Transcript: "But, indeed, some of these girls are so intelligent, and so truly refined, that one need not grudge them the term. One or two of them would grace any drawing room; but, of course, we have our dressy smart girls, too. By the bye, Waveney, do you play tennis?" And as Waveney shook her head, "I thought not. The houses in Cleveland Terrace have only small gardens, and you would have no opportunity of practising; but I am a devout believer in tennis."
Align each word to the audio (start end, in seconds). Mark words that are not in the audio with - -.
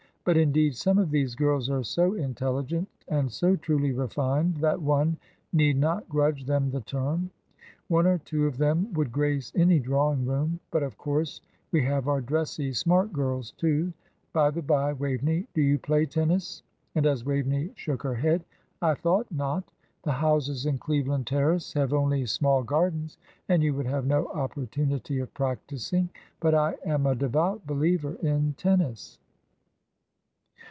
"But, 0.23 0.37
indeed, 0.37 0.75
some 0.75 0.99
of 0.99 1.09
these 1.09 1.33
girls 1.33 1.67
are 1.67 1.83
so 1.83 2.13
intelligent, 2.13 2.87
and 3.07 3.31
so 3.31 3.55
truly 3.55 3.91
refined, 3.91 4.57
that 4.57 4.79
one 4.79 5.17
need 5.51 5.79
not 5.79 6.07
grudge 6.07 6.45
them 6.45 6.69
the 6.69 6.81
term. 6.81 7.31
One 7.87 8.05
or 8.05 8.19
two 8.19 8.45
of 8.45 8.59
them 8.59 8.93
would 8.93 9.11
grace 9.11 9.51
any 9.55 9.79
drawing 9.79 10.27
room; 10.27 10.59
but, 10.69 10.83
of 10.83 10.95
course, 10.95 11.41
we 11.71 11.83
have 11.85 12.07
our 12.07 12.21
dressy 12.21 12.71
smart 12.71 13.11
girls, 13.11 13.49
too. 13.53 13.93
By 14.31 14.51
the 14.51 14.61
bye, 14.61 14.93
Waveney, 14.93 15.47
do 15.55 15.61
you 15.63 15.79
play 15.79 16.05
tennis?" 16.05 16.61
And 16.93 17.07
as 17.07 17.25
Waveney 17.25 17.71
shook 17.73 18.03
her 18.03 18.13
head, 18.13 18.45
"I 18.79 18.93
thought 18.93 19.25
not. 19.31 19.71
The 20.03 20.11
houses 20.11 20.67
in 20.67 20.77
Cleveland 20.77 21.25
Terrace 21.25 21.73
have 21.73 21.93
only 21.93 22.27
small 22.27 22.61
gardens, 22.61 23.17
and 23.49 23.63
you 23.63 23.73
would 23.73 23.87
have 23.87 24.05
no 24.05 24.27
opportunity 24.27 25.17
of 25.17 25.33
practising; 25.33 26.09
but 26.39 26.53
I 26.53 26.75
am 26.85 27.07
a 27.07 27.15
devout 27.15 27.65
believer 27.65 28.13
in 28.21 28.53
tennis." 28.53 29.17